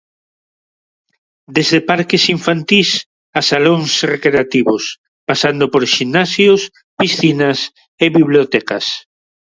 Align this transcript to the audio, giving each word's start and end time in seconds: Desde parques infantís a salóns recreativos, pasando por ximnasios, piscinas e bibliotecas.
Desde 1.55 1.79
parques 1.91 2.23
infantís 2.35 2.89
a 3.39 3.41
salóns 3.49 3.91
recreativos, 4.13 4.83
pasando 5.29 5.65
por 5.73 5.83
ximnasios, 5.95 6.61
piscinas 6.99 7.59
e 8.03 8.05
bibliotecas. 8.17 8.85